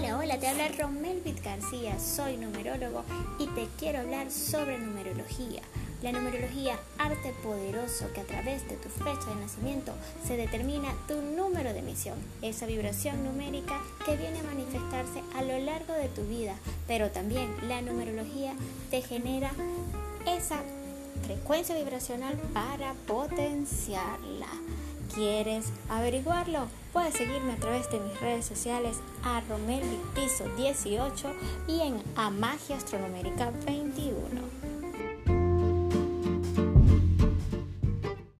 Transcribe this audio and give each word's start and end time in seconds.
Hola, 0.00 0.38
te 0.38 0.46
habla 0.46 0.68
Romel 0.68 1.22
García, 1.42 1.98
soy 1.98 2.36
numerólogo 2.36 3.02
y 3.40 3.48
te 3.48 3.66
quiero 3.80 3.98
hablar 3.98 4.30
sobre 4.30 4.78
numerología. 4.78 5.60
La 6.02 6.12
numerología, 6.12 6.78
arte 6.98 7.34
poderoso 7.42 8.06
que 8.14 8.20
a 8.20 8.24
través 8.24 8.62
de 8.68 8.76
tu 8.76 8.88
fecha 8.88 9.26
de 9.26 9.40
nacimiento 9.40 9.92
se 10.24 10.36
determina 10.36 10.94
tu 11.08 11.20
número 11.20 11.72
de 11.72 11.80
emisión, 11.80 12.16
esa 12.42 12.66
vibración 12.66 13.24
numérica 13.24 13.80
que 14.06 14.16
viene 14.16 14.38
a 14.38 14.44
manifestarse 14.44 15.20
a 15.34 15.42
lo 15.42 15.58
largo 15.58 15.94
de 15.94 16.08
tu 16.08 16.22
vida, 16.22 16.54
pero 16.86 17.10
también 17.10 17.52
la 17.66 17.82
numerología 17.82 18.54
te 18.92 19.02
genera 19.02 19.50
esa 20.26 20.62
frecuencia 21.18 21.76
vibracional 21.76 22.36
para 22.52 22.94
potenciarla. 23.06 24.48
¿Quieres 25.14 25.66
averiguarlo? 25.88 26.68
Puedes 26.92 27.14
seguirme 27.14 27.52
a 27.52 27.56
través 27.56 27.90
de 27.90 28.00
mis 28.00 28.20
redes 28.20 28.44
sociales 28.44 28.98
a 29.24 29.40
Piso 30.14 30.44
18 30.56 31.32
y 31.66 31.80
en 31.80 32.02
Amagia 32.16 32.76
Astronomérica 32.76 33.50
21. 33.66 34.77